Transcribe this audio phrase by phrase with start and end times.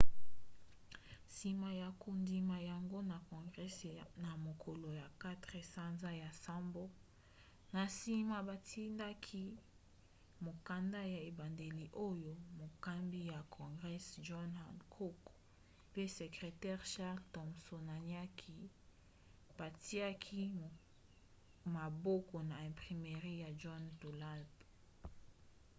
[1.29, 3.77] nsima ya kondima yango na congres
[4.23, 6.83] na mokolo ya 4 sanza ya nsambo
[7.73, 9.43] na nsima batindaki
[10.45, 15.19] mokanda ya ebandeli oyo mokambi ya congres john hancock
[15.91, 18.57] pe sekretere charles thomsonatiaki
[19.57, 20.41] batiaki
[21.75, 24.53] maboko na imprimerie ya john dunlap